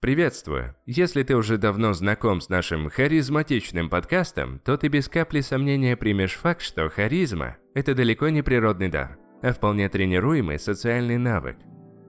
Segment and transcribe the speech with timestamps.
[0.00, 0.76] Приветствую!
[0.86, 6.34] Если ты уже давно знаком с нашим харизматичным подкастом, то ты без капли сомнения примешь
[6.34, 11.56] факт, что харизма– это далеко не природный дар, а вполне тренируемый социальный навык.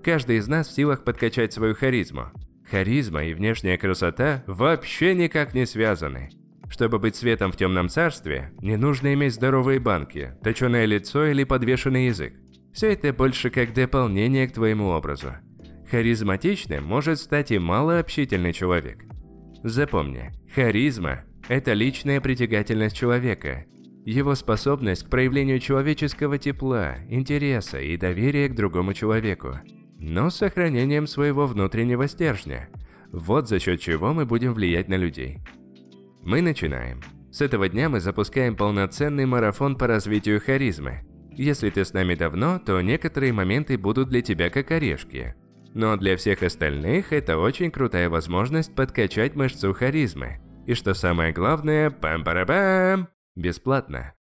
[0.03, 2.31] Каждый из нас в силах подкачать свою харизму.
[2.69, 6.29] Харизма и внешняя красота вообще никак не связаны.
[6.69, 12.05] Чтобы быть светом в темном царстве, не нужно иметь здоровые банки, точеное лицо или подвешенный
[12.05, 12.35] язык.
[12.71, 15.33] Все это больше как дополнение к твоему образу.
[15.89, 19.05] Харизматичным может стать и малообщительный человек.
[19.63, 23.65] Запомни, харизма– это личная притягательность человека,
[24.05, 29.59] его способность к проявлению человеческого тепла, интереса и доверия к другому человеку,
[29.97, 32.69] но с сохранением своего внутреннего стержня.
[33.11, 35.39] Вот за счет чего мы будем влиять на людей.
[36.21, 37.01] Мы начинаем.
[37.31, 41.01] С этого дня мы запускаем полноценный марафон по развитию харизмы.
[41.31, 45.33] Если ты с нами давно, то некоторые моменты будут для тебя как орешки–
[45.73, 50.39] но для всех остальных это очень крутая возможность подкачать мышцу харизмы.
[50.65, 54.13] И что самое главное, пам-парабам, бесплатно.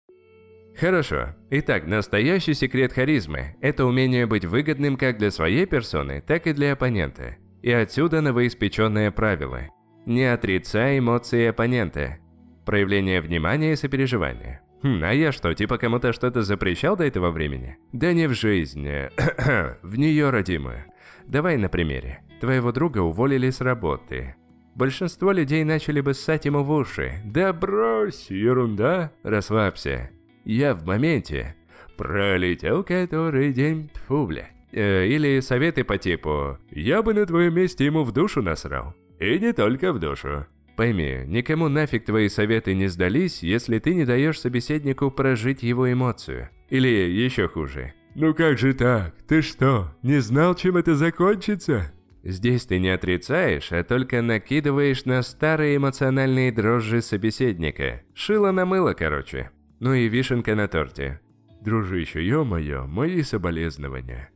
[0.78, 1.34] Хорошо.
[1.50, 6.72] Итак, настоящий секрет харизмы– это умение быть выгодным как для своей персоны, так и для
[6.72, 7.36] оппонента.
[7.62, 9.62] И отсюда новоиспеченное правило.
[10.06, 12.18] Не отрицай эмоции оппонента.
[12.64, 14.62] Проявление внимания и сопереживания.
[14.82, 17.78] Хм, а я что, типа кому-то что-то запрещал до этого времени?
[17.92, 19.10] Да не в жизни,
[19.82, 20.84] в нее родимую.
[21.28, 22.20] Давай на примере.
[22.40, 24.34] Твоего друга уволили с работы.
[24.74, 27.20] Большинство людей начали бы ссать ему в уши.
[27.24, 30.10] Да брось, ерунда, расслабься.
[30.44, 31.54] Я в моменте.
[31.98, 34.48] Пролетел который день, фу, бля.
[34.72, 38.94] Э, или советы по типу «Я бы на твоем месте ему в душу насрал».
[39.18, 40.46] И не только в душу.
[40.76, 46.50] Пойми, никому нафиг твои советы не сдались, если ты не даешь собеседнику прожить его эмоцию.
[46.70, 49.14] Или еще хуже, «Ну как же так?
[49.28, 51.92] Ты что, не знал, чем это закончится?»
[52.24, 58.02] Здесь ты не отрицаешь, а только накидываешь на старые эмоциональные дрожжи собеседника.
[58.14, 59.52] Шило на мыло, короче.
[59.78, 61.20] Ну и вишенка на торте.
[61.60, 64.30] Дружище, ё-моё, мои соболезнования.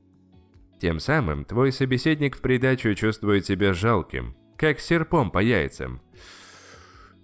[0.81, 6.01] Тем самым твой собеседник в придачу чувствует себя жалким, как серпом по яйцам.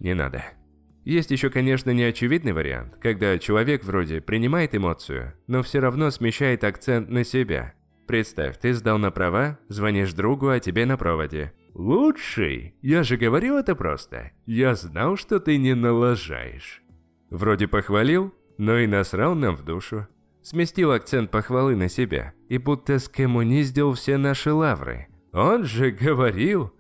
[0.01, 0.58] Не надо.
[1.05, 7.09] Есть еще, конечно, неочевидный вариант, когда человек вроде принимает эмоцию, но все равно смещает акцент
[7.09, 7.75] на себя.
[8.07, 11.53] Представь, ты сдал на права, звонишь другу, а тебе на проводе.
[11.79, 12.75] «Лучший?
[12.83, 14.33] Я же говорил это просто.
[14.47, 16.83] Я знал, что ты не налажаешь».
[17.31, 20.09] Вроде похвалил, но и насрал нам в душу.
[20.43, 25.07] Сместил акцент похвалы на себя и будто скоммуниздил все наши лавры.
[25.33, 26.73] Он же говорил...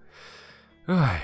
[0.89, 1.21] Ой,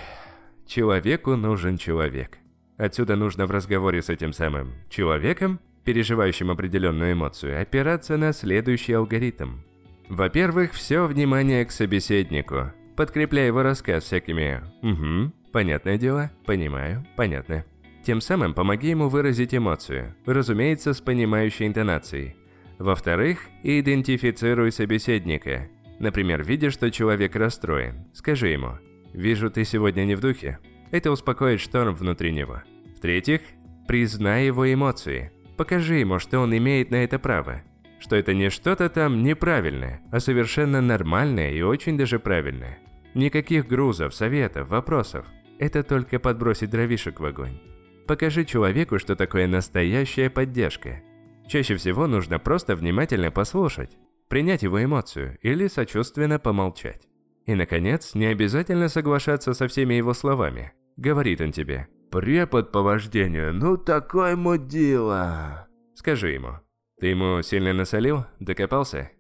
[0.66, 2.38] человеку нужен человек.
[2.76, 9.60] Отсюда нужно в разговоре с этим самым человеком, переживающим определенную эмоцию, опираться на следующий алгоритм.
[10.08, 17.64] Во-первых, все внимание к собеседнику, подкрепляя его рассказ всякими «Угу, понятное дело, понимаю, понятно».
[18.04, 22.36] Тем самым помоги ему выразить эмоцию, разумеется, с понимающей интонацией.
[22.78, 25.68] Во-вторых, идентифицируй собеседника.
[26.00, 28.78] Например, видишь, что человек расстроен, скажи ему
[29.14, 30.58] «Вижу, ты сегодня не в духе,
[30.94, 32.62] это успокоит шторм внутри него.
[32.97, 33.41] В-третьих,
[33.88, 35.32] признай его эмоции.
[35.56, 37.62] Покажи ему, что он имеет на это право.
[37.99, 42.78] Что это не что-то там неправильное, а совершенно нормальное и очень даже правильное.
[43.12, 45.27] Никаких грузов, советов, вопросов.
[45.59, 47.59] Это только подбросить дровишек в огонь.
[48.06, 51.03] Покажи человеку, что такое настоящая поддержка.
[51.49, 53.97] Чаще всего нужно просто внимательно послушать,
[54.28, 57.09] принять его эмоцию или сочувственно помолчать.
[57.47, 60.72] И, наконец, не обязательно соглашаться со всеми его словами.
[60.97, 61.88] Говорит он тебе.
[62.10, 66.60] «Препод по вождению, ну такой мудила!» Скажи ему.
[67.00, 68.25] Ты ему сильно насолил?
[68.38, 69.10] Докопался?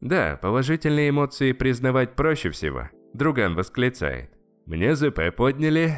[0.00, 2.90] Да, положительные эмоции признавать проще всего.
[3.14, 4.30] Друган восклицает.
[4.66, 5.94] «Мне ЗП подняли?»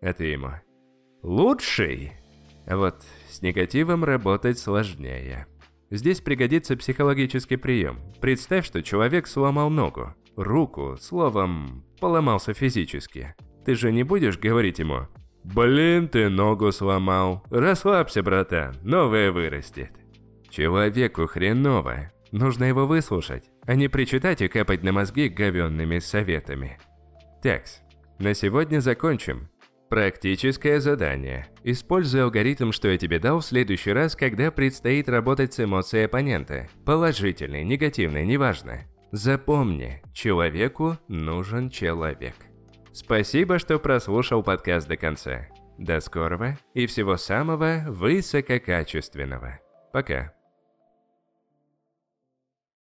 [0.00, 0.50] А ты ему.
[1.22, 2.12] «Лучший?»
[2.66, 5.46] А вот с негативом работать сложнее.
[5.90, 7.98] Здесь пригодится психологический прием.
[8.20, 13.36] Представь, что человек сломал ногу, руку, словом, поломался физически.
[13.66, 15.08] Ты же не будешь говорить ему
[15.42, 17.44] «Блин, ты ногу сломал.
[17.50, 19.90] Расслабься, братан, новая вырастет».
[20.48, 22.12] Человеку хреново.
[22.30, 26.78] Нужно его выслушать, а не причитать и капать на мозги говенными советами.
[27.42, 27.80] Такс,
[28.20, 29.48] на сегодня закончим.
[29.88, 31.48] Практическое задание.
[31.64, 36.68] Используй алгоритм, что я тебе дал в следующий раз, когда предстоит работать с эмоцией оппонента.
[36.84, 38.84] Положительный, негативный, неважно.
[39.10, 42.34] Запомни, человеку нужен человек.
[42.96, 45.48] Спасибо, что прослушал подкаст до конца.
[45.76, 49.60] До скорого и всего самого высококачественного.
[49.92, 50.32] Пока.